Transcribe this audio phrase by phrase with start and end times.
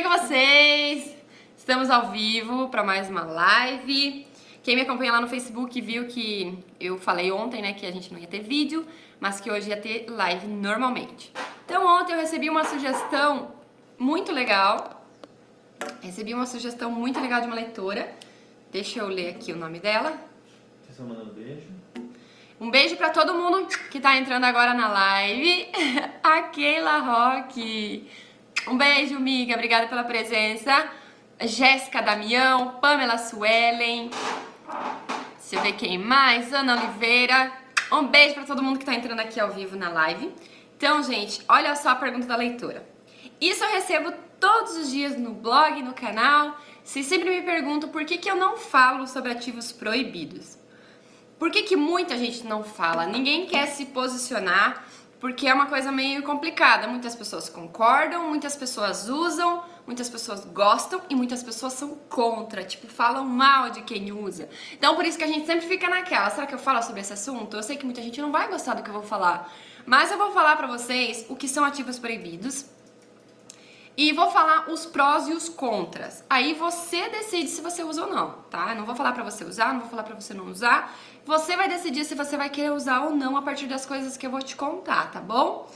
[0.00, 1.14] bem com vocês?
[1.54, 4.26] Estamos ao vivo para mais uma live.
[4.62, 8.10] Quem me acompanha lá no Facebook viu que eu falei ontem, né, que a gente
[8.10, 8.86] não ia ter vídeo,
[9.20, 11.30] mas que hoje ia ter live normalmente.
[11.66, 13.52] Então ontem eu recebi uma sugestão
[13.98, 15.04] muito legal.
[16.00, 18.10] Recebi uma sugestão muito legal de uma leitora.
[18.72, 20.12] Deixa eu ler aqui o nome dela.
[20.80, 21.68] Vocês estão mandando beijo?
[22.58, 25.68] Um beijo para todo mundo que tá entrando agora na live.
[26.24, 28.08] A Keila Roque.
[28.66, 29.54] Um beijo, amiga.
[29.54, 30.90] Obrigada pela presença.
[31.40, 34.10] Jéssica Damião, Pamela Suelen.
[35.38, 36.52] Deixa eu ver quem mais.
[36.52, 37.52] Ana Oliveira.
[37.90, 40.32] Um beijo para todo mundo que tá entrando aqui ao vivo na live.
[40.76, 42.86] Então, gente, olha só a pergunta da leitora.
[43.40, 46.58] Isso eu recebo todos os dias no blog, no canal.
[46.84, 50.58] Vocês sempre me perguntam por que, que eu não falo sobre ativos proibidos.
[51.38, 53.06] Por que, que muita gente não fala?
[53.06, 54.84] Ninguém quer se posicionar
[55.20, 56.88] porque é uma coisa meio complicada.
[56.88, 62.88] Muitas pessoas concordam, muitas pessoas usam, muitas pessoas gostam e muitas pessoas são contra, tipo,
[62.88, 64.48] falam mal de quem usa.
[64.72, 67.12] Então, por isso que a gente sempre fica naquela, será que eu falo sobre esse
[67.12, 67.56] assunto?
[67.56, 69.52] Eu sei que muita gente não vai gostar do que eu vou falar,
[69.84, 72.64] mas eu vou falar pra vocês o que são ativos proibidos.
[73.96, 76.24] E vou falar os prós e os contras.
[76.30, 78.74] Aí você decide se você usa ou não, tá?
[78.74, 80.96] Não vou falar pra você usar, não vou falar pra você não usar.
[81.26, 84.26] Você vai decidir se você vai querer usar ou não a partir das coisas que
[84.26, 85.68] eu vou te contar, tá bom?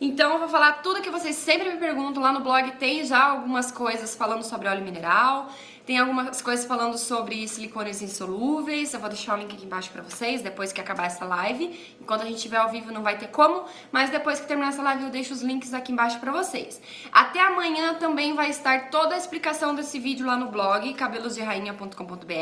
[0.00, 2.70] Então eu vou falar tudo que vocês sempre me perguntam lá no blog.
[2.72, 5.50] Tem já algumas coisas falando sobre óleo mineral,
[5.88, 8.92] tem algumas coisas falando sobre silicones insolúveis.
[8.92, 11.96] Eu vou deixar o link aqui embaixo pra vocês depois que acabar essa live.
[11.98, 14.82] Enquanto a gente estiver ao vivo não vai ter como, mas depois que terminar essa
[14.82, 16.78] live eu deixo os links aqui embaixo pra vocês.
[17.10, 22.34] Até amanhã também vai estar toda a explicação desse vídeo lá no blog cabelosderainha.com.br.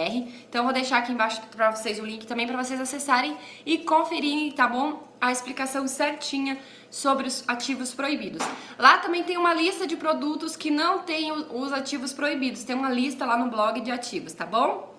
[0.48, 3.78] Então eu vou deixar aqui embaixo pra vocês o link também pra vocês acessarem e
[3.78, 5.06] conferirem, tá bom?
[5.20, 6.58] A explicação certinha
[6.90, 8.42] sobre os ativos proibidos.
[8.78, 12.64] Lá também tem uma lista de produtos que não tem os ativos proibidos.
[12.64, 14.96] Tem uma lista lá no blog de ativos, tá bom?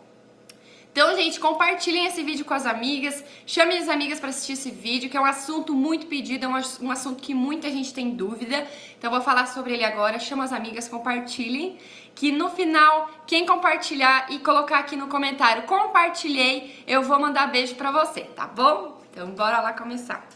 [0.98, 5.12] Então, gente, compartilhem esse vídeo com as amigas, chamem as amigas para assistir esse vídeo,
[5.12, 8.66] que é um assunto muito pedido, é um, assunto que muita gente tem dúvida.
[8.97, 10.18] Então, vou falar sobre ele agora.
[10.18, 11.78] Chama as amigas, compartilhem.
[12.16, 17.76] Que no final, quem compartilhar e colocar aqui no comentário compartilhei, eu vou mandar beijo
[17.76, 19.00] para você, tá bom?
[19.12, 20.28] Então, bora lá começar.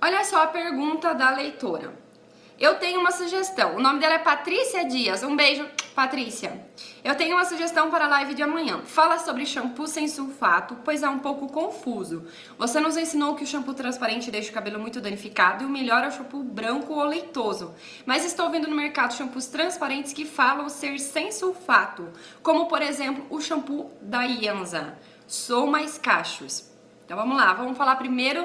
[0.00, 2.07] Olha só a pergunta da leitora.
[2.58, 3.76] Eu tenho uma sugestão.
[3.76, 5.22] O nome dela é Patrícia Dias.
[5.22, 5.64] Um beijo,
[5.94, 6.60] Patrícia.
[7.04, 8.80] Eu tenho uma sugestão para a live de amanhã.
[8.84, 12.26] Fala sobre shampoo sem sulfato, pois é um pouco confuso.
[12.58, 16.02] Você nos ensinou que o shampoo transparente deixa o cabelo muito danificado e o melhor
[16.02, 17.76] é o shampoo branco ou leitoso.
[18.04, 22.08] Mas estou vendo no mercado shampoos transparentes que falam ser sem sulfato,
[22.42, 24.98] como por exemplo o shampoo da Ianza.
[25.28, 26.68] Sou mais cachos.
[27.04, 28.44] Então vamos lá, vamos falar primeiro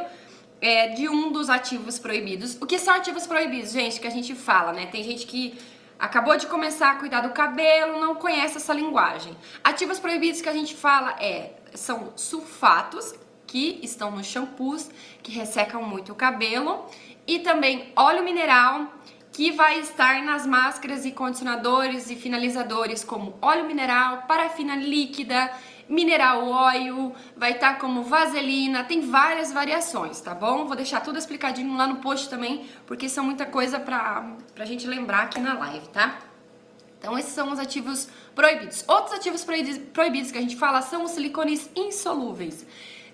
[0.63, 2.57] é, de um dos ativos proibidos.
[2.61, 3.99] O que são ativos proibidos, gente?
[3.99, 4.85] Que a gente fala, né?
[4.85, 5.59] Tem gente que
[5.99, 9.35] acabou de começar a cuidar do cabelo, não conhece essa linguagem.
[9.61, 13.13] Ativos proibidos que a gente fala é são sulfatos
[13.45, 14.89] que estão nos shampoos
[15.21, 16.85] que ressecam muito o cabelo
[17.27, 18.87] e também óleo mineral
[19.33, 25.51] que vai estar nas máscaras e condicionadores e finalizadores como óleo mineral, parafina líquida
[25.93, 30.65] mineral oil, vai estar tá como vaselina, tem várias variações, tá bom?
[30.65, 34.87] Vou deixar tudo explicadinho lá no post também, porque são muita coisa pra, pra gente
[34.87, 36.19] lembrar aqui na live, tá?
[36.97, 38.83] Então esses são os ativos proibidos.
[38.87, 39.45] Outros ativos
[39.93, 42.65] proibidos que a gente fala são os silicones insolúveis.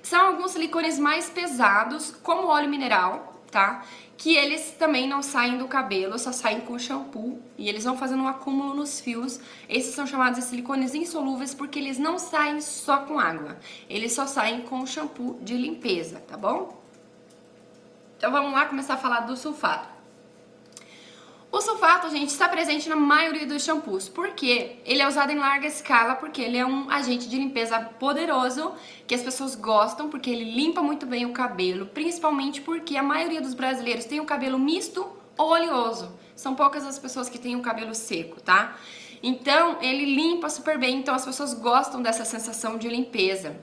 [0.01, 3.83] São alguns silicones mais pesados, como óleo mineral, tá?
[4.19, 8.23] que eles também não saem do cabelo, só saem com shampoo e eles vão fazendo
[8.23, 9.39] um acúmulo nos fios.
[9.69, 13.57] Esses são chamados de silicones insolúveis porque eles não saem só com água,
[13.89, 16.83] eles só saem com shampoo de limpeza, tá bom?
[18.17, 19.87] Então vamos lá começar a falar do sulfato.
[21.51, 24.07] O sulfato, gente, está presente na maioria dos shampoos.
[24.07, 24.77] Por quê?
[24.85, 28.73] Ele é usado em larga escala porque ele é um agente de limpeza poderoso
[29.07, 33.41] que as pessoas gostam porque ele limpa muito bem o cabelo, principalmente porque a maioria
[33.41, 36.11] dos brasileiros tem o cabelo misto ou oleoso.
[36.35, 38.77] São poucas as pessoas que têm o cabelo seco, tá?
[39.23, 43.59] Então, ele limpa super bem, então as pessoas gostam dessa sensação de limpeza.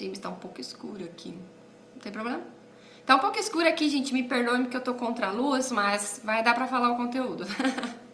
[0.00, 1.30] James está um pouco escuro aqui.
[1.94, 2.42] Não tem problema?
[3.04, 6.20] Tá um pouco escuro aqui, gente, me perdoe porque eu tô contra a luz, mas
[6.22, 7.44] vai dar pra falar o conteúdo.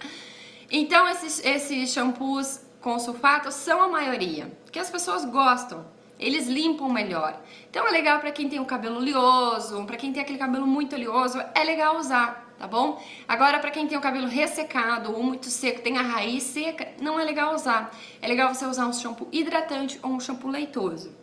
[0.71, 5.85] então, esses, esses shampoos com sulfato são a maioria, que as pessoas gostam.
[6.19, 7.39] Eles limpam melhor.
[7.71, 10.97] Então é legal para quem tem o cabelo oleoso, para quem tem aquele cabelo muito
[10.97, 13.01] oleoso, é legal usar, tá bom?
[13.29, 17.21] Agora para quem tem o cabelo ressecado ou muito seco, tem a raiz seca, não
[17.21, 17.95] é legal usar.
[18.21, 21.15] É legal você usar um shampoo hidratante ou um shampoo leitoso.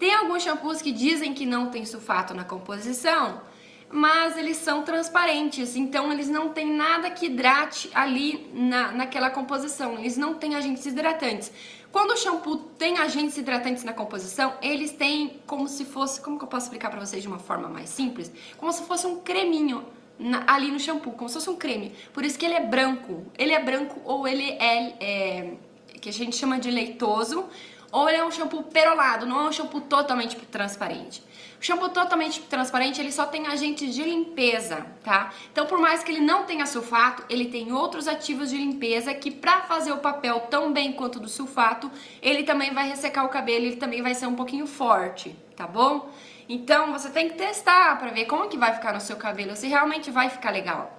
[0.00, 3.42] Tem alguns shampoos que dizem que não tem sulfato na composição,
[3.90, 9.98] mas eles são transparentes, então eles não têm nada que hidrate ali na, naquela composição,
[9.98, 11.52] eles não têm agentes hidratantes.
[11.92, 16.44] Quando o shampoo tem agentes hidratantes na composição, eles têm como se fosse, como que
[16.44, 18.32] eu posso explicar para vocês de uma forma mais simples?
[18.56, 19.84] Como se fosse um creminho
[20.18, 21.92] na, ali no shampoo, como se fosse um creme.
[22.14, 23.26] Por isso que ele é branco.
[23.36, 25.56] Ele é branco ou ele é, é
[26.00, 27.44] que a gente chama de leitoso,
[27.92, 31.22] ou ele é um shampoo perolado, não é um shampoo totalmente transparente.
[31.60, 35.30] O shampoo totalmente transparente, ele só tem agentes de limpeza, tá?
[35.52, 39.30] Então, por mais que ele não tenha sulfato, ele tem outros ativos de limpeza que
[39.30, 41.90] para fazer o papel tão bem quanto do sulfato,
[42.22, 46.10] ele também vai ressecar o cabelo, ele também vai ser um pouquinho forte, tá bom?
[46.48, 49.68] Então, você tem que testar para ver como que vai ficar no seu cabelo, se
[49.68, 50.98] realmente vai ficar legal.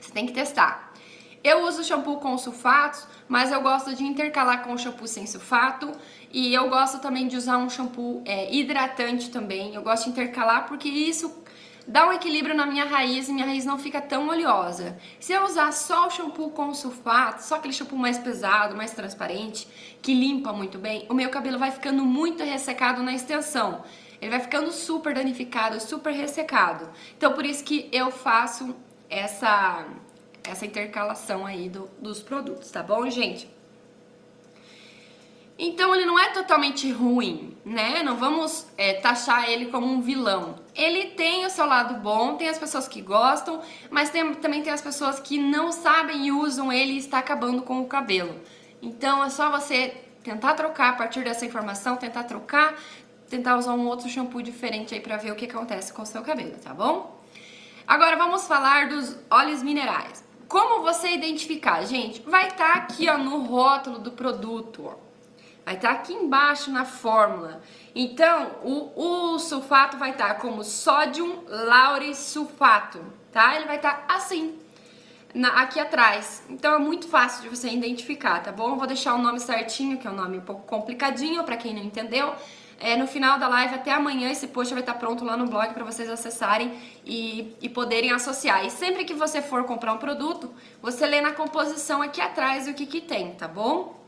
[0.00, 0.91] Você tem que testar.
[1.44, 5.90] Eu uso shampoo com sulfatos, mas eu gosto de intercalar com shampoo sem sulfato
[6.32, 9.74] e eu gosto também de usar um shampoo é, hidratante também.
[9.74, 11.42] Eu gosto de intercalar porque isso
[11.86, 14.96] dá um equilíbrio na minha raiz e minha raiz não fica tão oleosa.
[15.18, 19.66] Se eu usar só o shampoo com sulfato, só aquele shampoo mais pesado, mais transparente,
[20.00, 23.82] que limpa muito bem, o meu cabelo vai ficando muito ressecado na extensão.
[24.20, 26.88] Ele vai ficando super danificado, super ressecado.
[27.16, 28.76] Então por isso que eu faço
[29.10, 29.84] essa
[30.44, 33.48] essa intercalação aí do, dos produtos, tá bom, gente?
[35.58, 38.02] Então ele não é totalmente ruim, né?
[38.02, 40.56] Não vamos é, taxar ele como um vilão.
[40.74, 43.60] Ele tem o seu lado bom, tem as pessoas que gostam,
[43.90, 47.62] mas tem, também tem as pessoas que não sabem e usam ele e está acabando
[47.62, 48.40] com o cabelo.
[48.80, 49.94] Então é só você
[50.24, 52.74] tentar trocar a partir dessa informação, tentar trocar,
[53.28, 56.22] tentar usar um outro shampoo diferente aí para ver o que acontece com o seu
[56.22, 57.20] cabelo, tá bom?
[57.86, 60.24] Agora vamos falar dos óleos minerais.
[60.52, 61.82] Como você identificar?
[61.86, 64.96] Gente, vai estar tá aqui ó, no rótulo do produto, ó.
[65.64, 67.62] Vai estar tá aqui embaixo na fórmula.
[67.94, 73.02] Então, o, o sulfato vai estar tá como sódio lauresulfato,
[73.32, 73.56] tá?
[73.56, 74.58] Ele vai estar tá assim,
[75.32, 76.42] na, aqui atrás.
[76.50, 78.76] Então, é muito fácil de você identificar, tá bom?
[78.76, 81.82] Vou deixar o nome certinho, que é um nome um pouco complicadinho para quem não
[81.82, 82.34] entendeu.
[82.84, 85.72] É, no final da live, até amanhã, esse post vai estar pronto lá no blog
[85.72, 86.76] para vocês acessarem
[87.06, 88.66] e, e poderem associar.
[88.66, 90.52] E sempre que você for comprar um produto,
[90.82, 94.04] você lê na composição aqui atrás o que, que tem, tá bom?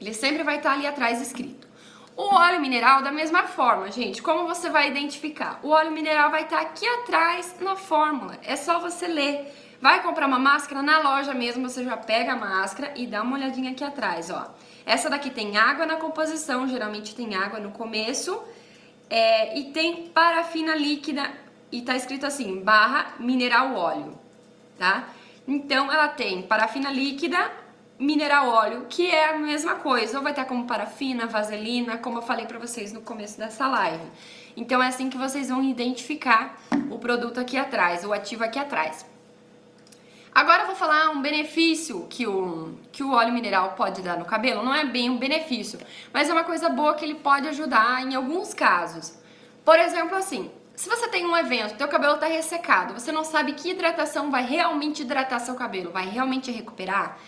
[0.00, 1.68] Ele sempre vai estar ali atrás escrito.
[2.16, 5.60] O óleo mineral, da mesma forma, gente, como você vai identificar?
[5.62, 9.46] O óleo mineral vai estar aqui atrás na fórmula, é só você ler.
[9.80, 13.36] Vai comprar uma máscara na loja mesmo, você já pega a máscara e dá uma
[13.36, 14.52] olhadinha aqui atrás, ó.
[14.84, 18.40] Essa daqui tem água na composição, geralmente tem água no começo.
[19.08, 21.30] É, e tem parafina líquida
[21.72, 24.18] e tá escrito assim, barra mineral óleo,
[24.78, 25.08] tá?
[25.46, 27.50] Então ela tem parafina líquida,
[27.98, 32.22] mineral óleo, que é a mesma coisa, ou vai estar como parafina, vaselina, como eu
[32.22, 34.04] falei para vocês no começo dessa live.
[34.56, 36.56] Então é assim que vocês vão identificar
[36.90, 39.04] o produto aqui atrás, o ativo aqui atrás.
[40.32, 44.24] Agora eu vou falar um benefício que o, que o óleo mineral pode dar no
[44.24, 44.62] cabelo.
[44.62, 45.78] Não é bem um benefício,
[46.12, 49.18] mas é uma coisa boa que ele pode ajudar em alguns casos.
[49.64, 53.52] Por exemplo, assim, se você tem um evento, teu cabelo está ressecado, você não sabe
[53.52, 57.18] que hidratação vai realmente hidratar seu cabelo, vai realmente recuperar,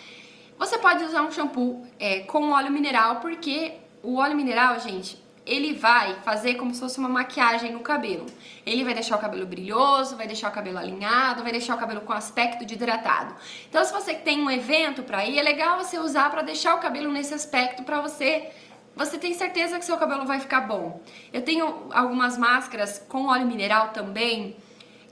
[0.59, 5.75] você pode usar um shampoo é, com óleo mineral, porque o óleo mineral, gente, ele
[5.75, 8.27] vai fazer como se fosse uma maquiagem no cabelo.
[8.65, 12.03] Ele vai deixar o cabelo brilhoso, vai deixar o cabelo alinhado, vai deixar o cabelo
[12.03, 13.34] com aspecto de hidratado.
[13.69, 16.79] Então, se você tem um evento para ir, é legal você usar para deixar o
[16.79, 18.51] cabelo nesse aspecto para você
[18.94, 21.01] você tem certeza que seu cabelo vai ficar bom.
[21.32, 24.55] Eu tenho algumas máscaras com óleo mineral também,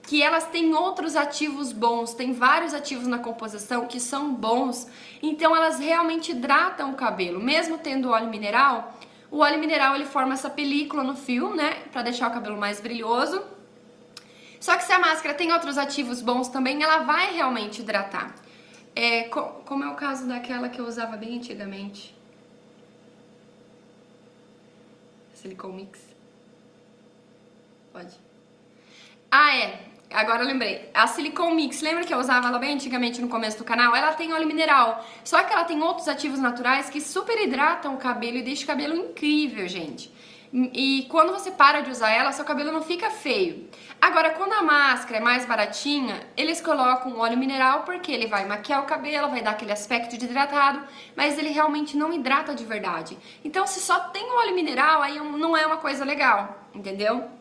[0.02, 4.86] que elas têm outros ativos bons, tem vários ativos na composição que são bons,
[5.22, 8.94] então elas realmente hidratam o cabelo, mesmo tendo óleo mineral
[9.30, 12.80] o óleo mineral ele forma essa película no fio, né, para deixar o cabelo mais
[12.80, 13.42] brilhoso.
[14.58, 18.34] Só que se a máscara tem outros ativos bons também, ela vai realmente hidratar.
[18.94, 22.14] É, como é o caso daquela que eu usava bem antigamente.
[25.32, 26.00] Silicone Mix.
[27.92, 28.14] Pode.
[29.30, 29.89] Ah, é.
[30.12, 30.90] Agora eu lembrei.
[30.92, 33.94] A Silicone Mix, lembra que eu usava ela bem antigamente no começo do canal?
[33.94, 35.04] Ela tem óleo mineral.
[35.22, 38.66] Só que ela tem outros ativos naturais que super hidratam o cabelo e deixam o
[38.66, 40.12] cabelo incrível, gente.
[40.52, 43.68] E quando você para de usar ela, seu cabelo não fica feio.
[44.00, 48.82] Agora, quando a máscara é mais baratinha, eles colocam óleo mineral porque ele vai maquiar
[48.82, 50.82] o cabelo, vai dar aquele aspecto de hidratado,
[51.14, 53.16] mas ele realmente não hidrata de verdade.
[53.44, 57.39] Então, se só tem óleo mineral, aí não é uma coisa legal, entendeu?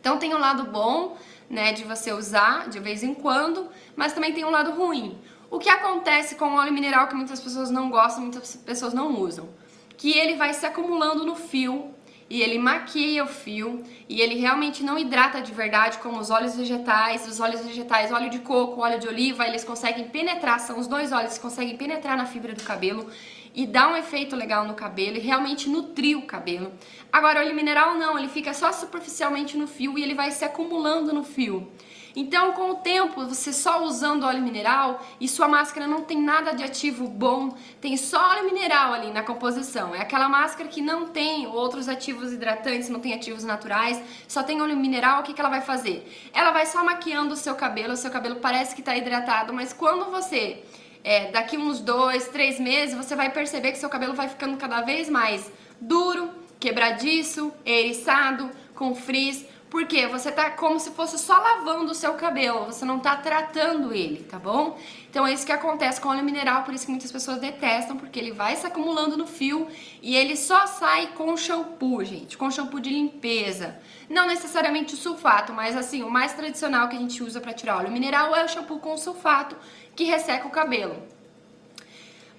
[0.00, 1.16] Então, tem um lado bom,
[1.48, 5.18] né, de você usar de vez em quando, mas também tem um lado ruim.
[5.50, 9.20] O que acontece com o óleo mineral que muitas pessoas não gostam, muitas pessoas não
[9.20, 9.48] usam?
[9.96, 11.92] Que ele vai se acumulando no fio
[12.30, 16.54] e ele maquia o fio e ele realmente não hidrata de verdade como os óleos
[16.54, 17.26] vegetais.
[17.26, 21.10] Os óleos vegetais, óleo de coco, óleo de oliva, eles conseguem penetrar, são os dois
[21.10, 23.10] óleos que conseguem penetrar na fibra do cabelo
[23.54, 26.72] e dar um efeito legal no cabelo e realmente nutrir o cabelo.
[27.12, 31.12] Agora, óleo mineral não, ele fica só superficialmente no fio e ele vai se acumulando
[31.12, 31.70] no fio.
[32.14, 36.52] Então, com o tempo, você só usando óleo mineral e sua máscara não tem nada
[36.52, 39.94] de ativo bom, tem só óleo mineral ali na composição.
[39.94, 44.60] É aquela máscara que não tem outros ativos hidratantes, não tem ativos naturais, só tem
[44.60, 45.20] óleo mineral.
[45.20, 46.30] O que, que ela vai fazer?
[46.32, 49.72] Ela vai só maquiando o seu cabelo, o seu cabelo parece que está hidratado, mas
[49.72, 50.64] quando você
[51.02, 54.80] é, daqui uns dois, três meses, você vai perceber que seu cabelo vai ficando cada
[54.82, 61.92] vez mais duro, quebradiço, eriçado, com frizz, porque você tá como se fosse só lavando
[61.92, 64.76] o seu cabelo, você não tá tratando ele, tá bom?
[65.08, 68.18] Então é isso que acontece com óleo mineral, por isso que muitas pessoas detestam, porque
[68.18, 69.68] ele vai se acumulando no fio
[70.02, 73.78] e ele só sai com shampoo, gente, com shampoo de limpeza.
[74.08, 77.76] Não necessariamente o sulfato, mas assim, o mais tradicional que a gente usa para tirar
[77.76, 79.56] óleo mineral é o shampoo com sulfato,
[79.94, 80.96] que resseca o cabelo.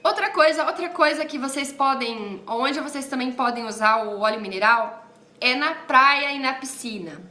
[0.04, 5.06] Outra coisa, outra coisa que vocês podem, onde vocês também podem usar o óleo mineral
[5.40, 7.22] é na praia e na piscina.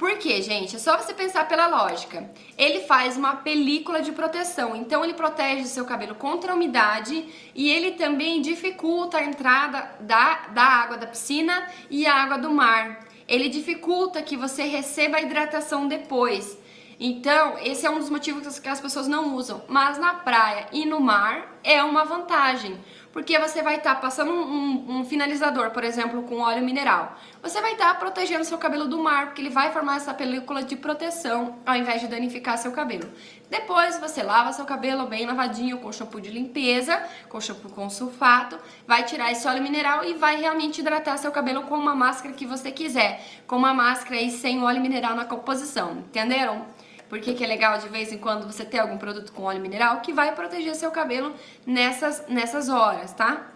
[0.00, 0.76] Por quê, gente?
[0.76, 2.30] É só você pensar pela lógica.
[2.56, 7.68] Ele faz uma película de proteção, então ele protege seu cabelo contra a umidade e
[7.68, 13.06] ele também dificulta a entrada da, da água da piscina e a água do mar.
[13.28, 16.58] Ele dificulta que você receba a hidratação depois.
[17.02, 19.64] Então, esse é um dos motivos que as pessoas não usam.
[19.66, 22.78] Mas na praia e no mar é uma vantagem
[23.12, 27.16] porque você vai estar tá passando um, um, um, finalizador, por exemplo, com óleo mineral.
[27.42, 30.62] Você vai estar tá protegendo seu cabelo do mar, porque ele vai formar essa película
[30.62, 33.10] de proteção ao invés de danificar seu cabelo.
[33.48, 38.58] Depois você lava seu cabelo bem lavadinho com shampoo de limpeza, com shampoo com sulfato,
[38.86, 42.46] vai tirar esse óleo mineral e vai realmente hidratar seu cabelo com uma máscara que
[42.46, 46.64] você quiser, com uma máscara aí sem óleo mineral na composição, entenderam?
[47.10, 49.60] Por que, que é legal de vez em quando você ter algum produto com óleo
[49.60, 51.34] mineral que vai proteger seu cabelo
[51.66, 53.48] nessas, nessas horas, tá?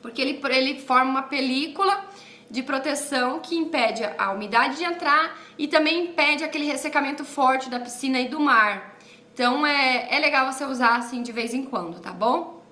[0.00, 2.04] Porque ele, ele forma uma película
[2.48, 7.80] de proteção que impede a umidade de entrar e também impede aquele ressecamento forte da
[7.80, 8.96] piscina e do mar.
[9.34, 12.62] Então é, é legal você usar assim de vez em quando, tá bom?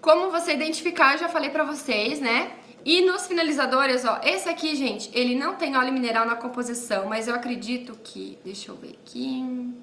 [0.00, 2.50] Como você identificar, já falei pra vocês, né?
[2.84, 7.28] E nos finalizadores, ó, esse aqui, gente, ele não tem óleo mineral na composição, mas
[7.28, 8.38] eu acredito que...
[8.44, 9.74] Deixa eu ver aqui...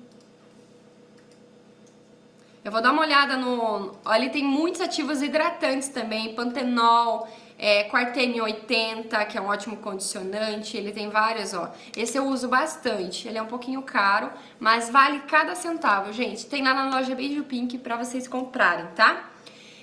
[2.65, 3.93] Eu vou dar uma olhada no...
[4.13, 7.25] Ele tem muitos ativos hidratantes também, pantenol,
[7.57, 11.71] é, quartene 80, que é um ótimo condicionante, ele tem vários, ó.
[11.95, 16.45] Esse eu uso bastante, ele é um pouquinho caro, mas vale cada centavo, gente.
[16.45, 19.29] Tem lá na loja Beijo Pink pra vocês comprarem, tá?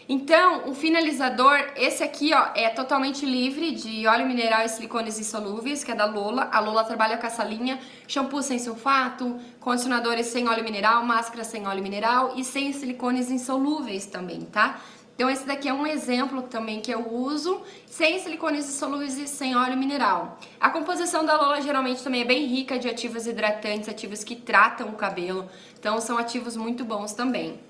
[0.07, 5.83] Então, o finalizador, esse aqui, ó, é totalmente livre de óleo mineral e silicones insolúveis,
[5.83, 6.51] que é da Lola.
[6.53, 11.67] A Lola trabalha com essa linha, shampoo sem sulfato, condicionadores sem óleo mineral, máscara sem
[11.67, 14.79] óleo mineral e sem silicones insolúveis também, tá?
[15.15, 19.57] Então esse daqui é um exemplo também que eu uso, sem silicones insolúveis e sem
[19.57, 20.39] óleo mineral.
[20.61, 24.89] A composição da Lola geralmente também é bem rica de ativos hidratantes, ativos que tratam
[24.89, 27.61] o cabelo, então são ativos muito bons também.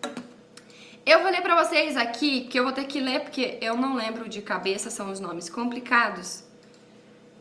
[1.06, 3.94] Eu vou ler pra vocês aqui, que eu vou ter que ler porque eu não
[3.94, 6.44] lembro de cabeça, são os nomes complicados.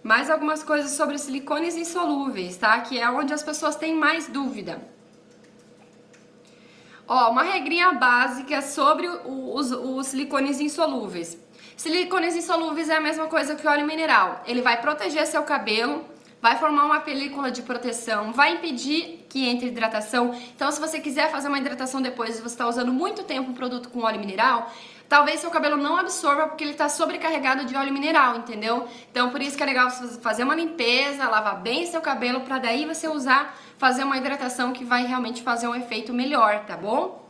[0.03, 2.81] Mais algumas coisas sobre silicones insolúveis, tá?
[2.81, 4.81] Que é onde as pessoas têm mais dúvida.
[7.07, 11.37] Ó, uma regrinha básica sobre os, os silicones insolúveis.
[11.77, 14.43] Silicones insolúveis é a mesma coisa que óleo mineral.
[14.45, 16.03] Ele vai proteger seu cabelo
[16.43, 20.37] vai formar uma película de proteção, vai impedir que entre hidratação.
[20.53, 23.53] Então, se você quiser fazer uma hidratação depois e você está usando muito tempo um
[23.53, 24.69] produto com óleo mineral,
[25.07, 28.85] talvez seu cabelo não absorva porque ele está sobrecarregado de óleo mineral, entendeu?
[29.09, 32.57] Então, por isso que é legal você fazer uma limpeza, lavar bem seu cabelo, para
[32.57, 37.23] daí você usar, fazer uma hidratação que vai realmente fazer um efeito melhor, tá bom?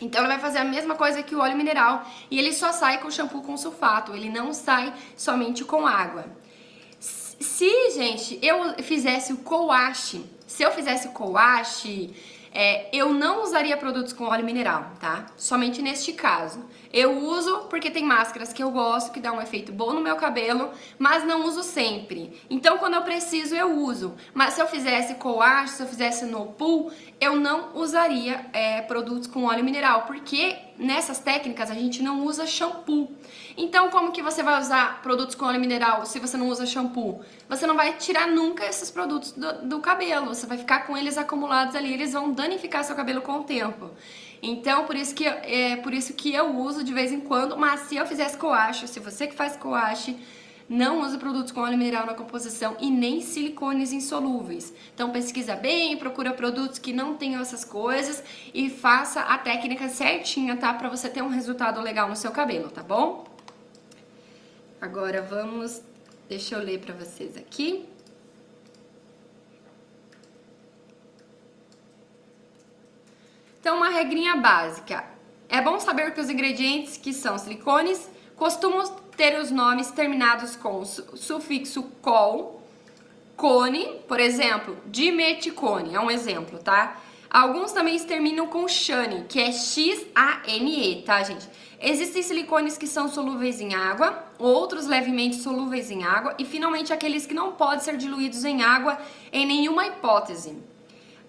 [0.00, 2.98] Então ele vai fazer a mesma coisa que o óleo mineral e ele só sai
[2.98, 6.24] com shampoo com sulfato, ele não sai somente com água.
[7.40, 12.14] Se, gente, eu fizesse o coache, se eu fizesse o coache,
[12.52, 15.26] é, eu não usaria produtos com óleo mineral, tá?
[15.36, 16.64] Somente neste caso.
[16.92, 20.16] Eu uso porque tem máscaras que eu gosto, que dá um efeito bom no meu
[20.16, 22.40] cabelo, mas não uso sempre.
[22.48, 24.14] Então, quando eu preciso, eu uso.
[24.34, 26.90] Mas se eu fizesse coache, se eu fizesse no pool,
[27.20, 32.46] eu não usaria é, produtos com óleo mineral, porque nessas técnicas a gente não usa
[32.46, 33.10] shampoo.
[33.56, 37.20] Então, como que você vai usar produtos com óleo mineral se você não usa shampoo?
[37.48, 41.18] Você não vai tirar nunca esses produtos do, do cabelo, você vai ficar com eles
[41.18, 43.90] acumulados ali, eles vão danificar seu cabelo com o tempo.
[44.40, 47.80] Então, por isso que é por isso que eu uso de vez em quando, mas
[47.80, 50.16] se eu fizesse coache, se você que faz coache,
[50.68, 54.72] não use produtos com óleo mineral na composição e nem silicones insolúveis.
[54.94, 58.22] Então pesquisa bem, procura produtos que não tenham essas coisas
[58.52, 60.74] e faça a técnica certinha, tá?
[60.74, 63.24] Para você ter um resultado legal no seu cabelo, tá bom?
[64.80, 65.80] Agora vamos,
[66.28, 67.88] deixa eu ler para vocês aqui.
[73.60, 75.04] Então, uma regrinha básica.
[75.48, 80.84] É bom saber que os ingredientes que são silicones costumam ter os nomes terminados com
[80.84, 82.62] sufixo col,
[83.36, 87.00] cone, por exemplo, dimeticone, é um exemplo, tá?
[87.28, 91.46] Alguns também terminam com chane, que é X-A-N-E, tá, gente?
[91.80, 97.26] Existem silicones que são solúveis em água, outros levemente solúveis em água e finalmente aqueles
[97.26, 98.98] que não podem ser diluídos em água
[99.32, 100.56] em nenhuma hipótese.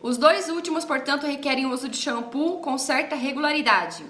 [0.02, 4.06] Os dois últimos, portanto, requerem o uso de shampoo com certa regularidade.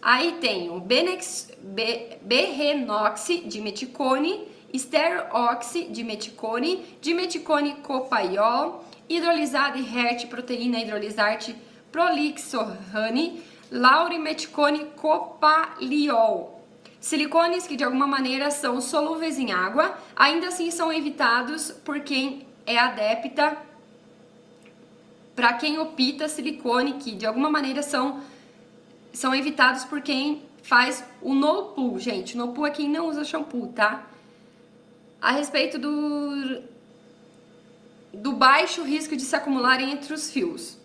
[0.01, 10.79] Aí tem o Benex, Be, Berrenoxi dimeticone, Steroxi dimeticone, dimeticone copaiol, hidrolisado e HERT proteína
[10.79, 11.55] hidrolisarte
[11.91, 16.61] prolixorane, laurimeticone copaliol.
[16.99, 22.45] Silicones que de alguma maneira são solúveis em água, ainda assim são evitados por quem
[22.65, 23.57] é adepta
[25.37, 28.21] para quem opta silicone, que de alguma maneira são,
[29.13, 32.35] são evitados por quem faz o no poo, gente.
[32.35, 34.07] No poo é quem não usa shampoo, tá?
[35.21, 36.63] A respeito do,
[38.11, 40.75] do baixo risco de se acumularem entre os fios.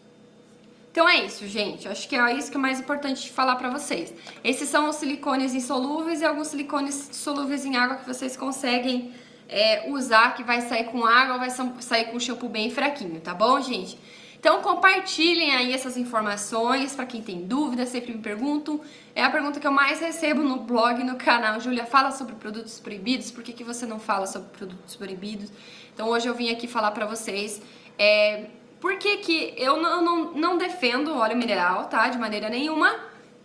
[0.90, 1.88] Então é isso, gente.
[1.88, 4.12] Acho que é isso que é mais importante falar para vocês.
[4.44, 9.14] Esses são os silicones insolúveis e alguns silicones solúveis em água que vocês conseguem
[9.48, 11.48] é, usar, que vai sair com água ou vai
[11.80, 13.98] sair com shampoo bem fraquinho, tá bom, gente?
[14.42, 18.80] Então compartilhem aí essas informações para quem tem dúvidas, sempre me perguntam.
[19.14, 21.60] É a pergunta que eu mais recebo no blog, no canal.
[21.60, 23.30] Júlia, fala sobre produtos proibidos.
[23.30, 25.52] Por que, que você não fala sobre produtos proibidos?
[25.94, 27.62] Então hoje eu vim aqui falar para vocês
[27.96, 28.46] é,
[28.80, 32.08] por que, que eu não, não, não defendo óleo mineral, tá?
[32.08, 32.92] De maneira nenhuma.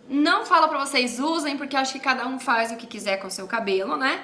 [0.08, 3.28] Não falo para vocês usem, porque acho que cada um faz o que quiser com
[3.28, 4.20] o seu cabelo, né?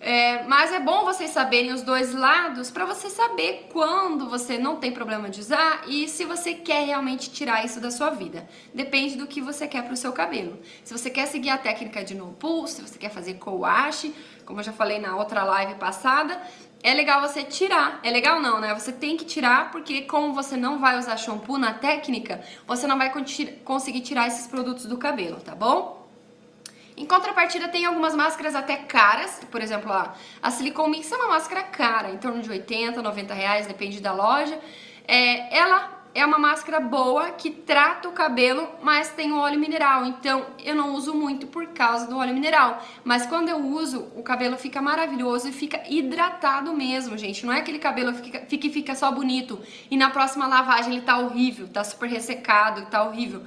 [0.00, 4.76] É, mas é bom vocês saberem os dois lados para você saber quando você não
[4.76, 8.48] tem problema de usar e se você quer realmente tirar isso da sua vida.
[8.72, 10.60] Depende do que você quer para o seu cabelo.
[10.84, 14.12] Se você quer seguir a técnica de no pulse, se você quer fazer co-wash,
[14.44, 16.40] como eu já falei na outra live passada,
[16.80, 17.98] é legal você tirar.
[18.04, 18.72] É legal não, né?
[18.74, 22.96] Você tem que tirar porque como você não vai usar shampoo na técnica, você não
[22.96, 23.12] vai
[23.64, 25.97] conseguir tirar esses produtos do cabelo, tá bom?
[26.98, 31.28] Em contrapartida, tem algumas máscaras até caras, por exemplo, a, a Silicon Mix é uma
[31.28, 34.58] máscara cara, em torno de 80, 90 reais, depende da loja.
[35.06, 40.04] É, ela é uma máscara boa que trata o cabelo, mas tem o óleo mineral.
[40.06, 42.82] Então eu não uso muito por causa do óleo mineral.
[43.04, 47.46] Mas quando eu uso, o cabelo fica maravilhoso e fica hidratado mesmo, gente.
[47.46, 51.02] Não é aquele cabelo que fica, fica, fica só bonito e na próxima lavagem ele
[51.02, 53.44] tá horrível, tá super ressecado, tá horrível.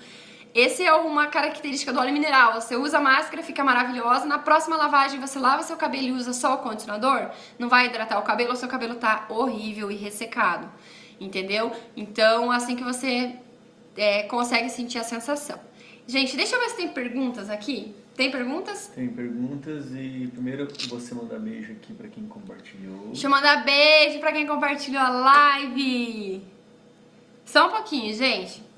[0.53, 2.53] Esse é uma característica do óleo mineral.
[2.53, 4.25] Você usa a máscara, fica maravilhosa.
[4.25, 8.19] Na próxima lavagem, você lava seu cabelo e usa só o condicionador, não vai hidratar
[8.19, 10.69] o cabelo, o seu cabelo tá horrível e ressecado.
[11.19, 11.71] Entendeu?
[11.95, 13.35] Então, assim que você
[13.95, 15.59] é, consegue sentir a sensação.
[16.05, 17.95] Gente, deixa eu ver se tem perguntas aqui.
[18.15, 18.87] Tem perguntas?
[18.93, 23.07] Tem perguntas e primeiro você mandar beijo aqui para quem compartilhou.
[23.07, 26.41] Deixa eu mandar beijo para quem compartilhou a live.
[27.45, 28.70] Só um pouquinho, gente.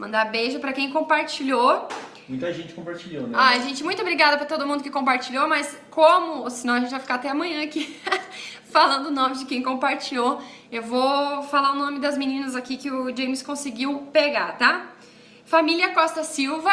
[0.00, 1.86] Mandar beijo para quem compartilhou.
[2.26, 3.36] Muita gente compartilhou, né?
[3.38, 7.00] Ai, gente, muito obrigada pra todo mundo que compartilhou, mas como, senão a gente vai
[7.00, 8.00] ficar até amanhã aqui
[8.72, 12.90] falando o nome de quem compartilhou, eu vou falar o nome das meninas aqui que
[12.90, 14.86] o James conseguiu pegar, tá?
[15.44, 16.72] Família Costa Silva,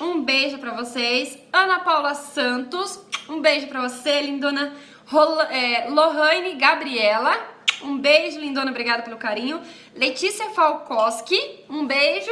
[0.00, 1.38] um beijo pra vocês.
[1.52, 4.72] Ana Paula Santos, um beijo pra você, lindona.
[5.04, 7.36] Rol é, Lohane Gabriela,
[7.82, 9.60] um beijo, lindona, obrigada pelo carinho.
[9.94, 12.30] Letícia Falkowski, um beijo,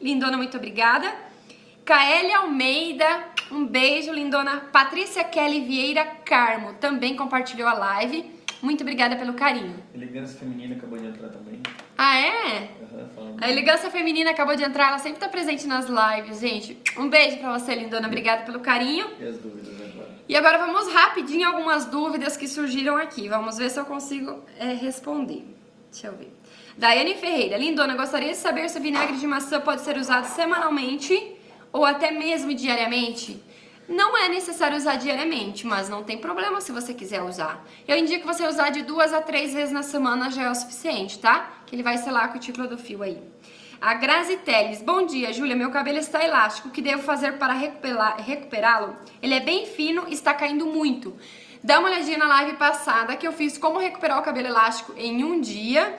[0.00, 1.12] lindona, muito obrigada.
[1.84, 3.06] Kaeli Almeida,
[3.50, 4.68] um beijo, lindona.
[4.72, 8.34] Patrícia Kelly Vieira Carmo também compartilhou a live.
[8.60, 9.76] Muito obrigada pelo carinho.
[9.94, 11.60] Elegância Feminina acabou de entrar também.
[11.96, 12.70] Ah, é?
[12.80, 16.78] Uhum, a Elegância Feminina acabou de entrar, ela sempre tá presente nas lives, gente.
[16.96, 18.08] Um beijo pra você, lindona.
[18.08, 19.06] Obrigada pelo carinho.
[19.20, 19.75] E as dúvidas?
[20.28, 23.28] E agora vamos rapidinho algumas dúvidas que surgiram aqui.
[23.28, 25.44] Vamos ver se eu consigo é, responder.
[25.90, 26.32] Deixa eu ver.
[26.76, 31.36] Daiane Ferreira, lindona, gostaria de saber se o vinagre de maçã pode ser usado semanalmente
[31.72, 33.42] ou até mesmo diariamente,
[33.88, 37.64] não é necessário usar diariamente, mas não tem problema se você quiser usar.
[37.86, 41.18] Eu indico você usar de duas a três vezes na semana já é o suficiente,
[41.18, 41.62] tá?
[41.66, 43.22] Que ele vai selar o título do fio aí.
[43.80, 45.54] A Grazi Teles, bom dia, Júlia.
[45.54, 46.68] Meu cabelo está elástico.
[46.68, 48.96] O que devo fazer para recuperá-lo?
[49.22, 51.14] Ele é bem fino e está caindo muito.
[51.62, 55.22] Dá uma olhadinha na live passada que eu fiz como recuperar o cabelo elástico em
[55.22, 55.98] um dia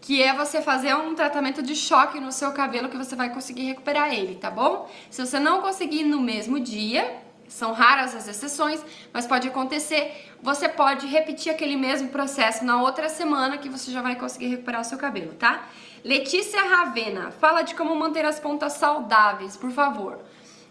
[0.00, 3.64] que é você fazer um tratamento de choque no seu cabelo que você vai conseguir
[3.64, 4.90] recuperar ele, tá bom?
[5.10, 10.70] Se você não conseguir no mesmo dia, são raras as exceções, mas pode acontecer, você
[10.70, 14.84] pode repetir aquele mesmo processo na outra semana que você já vai conseguir recuperar o
[14.84, 15.68] seu cabelo, tá?
[16.02, 20.18] Letícia Ravena, fala de como manter as pontas saudáveis, por favor.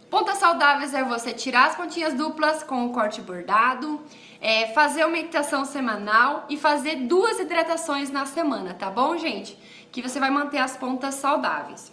[0.10, 4.02] Pontas saudáveis é você tirar as pontinhas duplas com o corte bordado,
[4.42, 9.56] é, fazer uma meditação semanal e fazer duas hidratações na semana, tá bom, gente?
[9.92, 11.92] Que você vai manter as pontas saudáveis.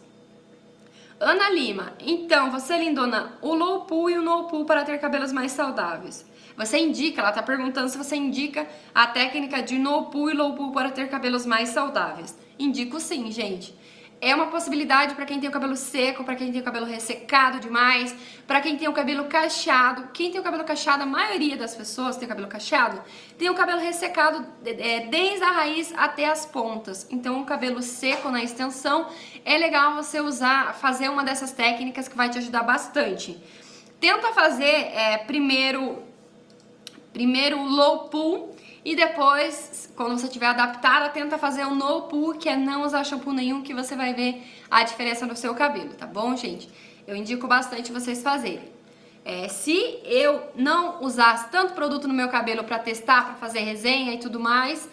[1.21, 5.33] Ana Lima, então, você lindona, o low pool e o no pool para ter cabelos
[5.33, 6.25] mais saudáveis.
[6.57, 10.55] Você indica, ela tá perguntando se você indica a técnica de no pool e low
[10.55, 12.46] pool para ter cabelos mais saudáveis.
[12.59, 13.75] Indico sim, gente
[14.21, 17.61] é uma possibilidade para quem tem o cabelo seco, para quem tem o cabelo ressecado
[17.61, 18.15] demais,
[18.47, 20.09] para quem tem o cabelo cacheado.
[20.13, 23.03] Quem tem o cabelo cacheado, a maioria das pessoas tem o cabelo cacheado,
[23.39, 27.07] tem o cabelo ressecado é, desde a raiz até as pontas.
[27.11, 29.09] Então, o cabelo seco na extensão
[29.45, 33.39] é legal você usar, fazer uma dessas técnicas que vai te ajudar bastante.
[34.01, 36.03] Tenta fazer é, primeiro,
[37.13, 38.56] primeiro low pull
[38.87, 43.03] e depois, quando você tiver adaptada, tenta fazer um no poo, que é não usar
[43.03, 46.71] shampoo nenhum, que você vai ver a diferença no seu cabelo, tá bom, gente?
[47.05, 48.71] Eu indico bastante vocês fazerem.
[49.25, 54.15] É, se eu não usasse tanto produto no meu cabelo para testar, para fazer resenha
[54.15, 54.89] e tudo mais,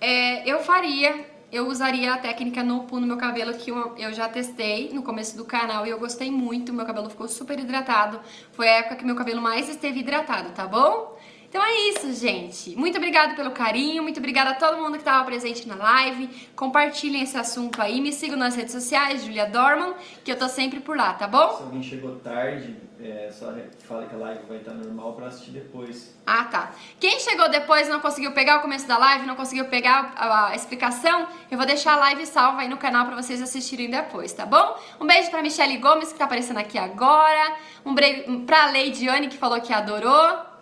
[0.00, 4.28] é, eu faria, eu usaria a técnica no poo no meu cabelo que eu, já
[4.28, 8.20] testei no começo do canal e eu gostei muito, meu cabelo ficou super hidratado.
[8.52, 11.18] Foi a época que meu cabelo mais esteve hidratado, tá bom?
[11.54, 12.74] Então é isso, gente.
[12.74, 16.28] Muito obrigada pelo carinho, muito obrigada a todo mundo que estava presente na live.
[16.56, 20.80] Compartilhem esse assunto aí, me sigam nas redes sociais, Julia Dorman, que eu tô sempre
[20.80, 21.56] por lá, tá bom?
[21.56, 23.54] Se alguém chegou tarde, é, só
[23.86, 26.18] fala que a live vai estar normal para assistir depois.
[26.26, 26.72] Ah, tá.
[26.98, 30.48] Quem chegou depois e não conseguiu pegar o começo da live, não conseguiu pegar a,
[30.48, 34.32] a explicação, eu vou deixar a live salva aí no canal para vocês assistirem depois,
[34.32, 34.76] tá bom?
[35.00, 37.54] Um beijo pra Michelle Gomes, que tá aparecendo aqui agora.
[37.86, 40.52] Um beijo pra Leidiane, que falou que adorou.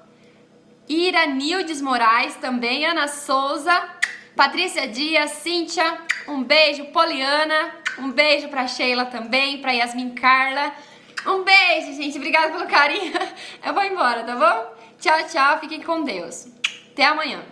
[0.88, 3.72] Ira Nildes Moraes também, Ana Souza,
[4.36, 10.72] Patrícia Dias, Cíntia, um beijo, Poliana, um beijo pra Sheila também, pra Yasmin Carla.
[11.26, 13.12] Um beijo, gente, obrigada pelo carinho.
[13.64, 14.74] Eu vou embora, tá bom?
[15.00, 16.48] Tchau, tchau, fiquem com Deus.
[16.92, 17.42] Até amanhã.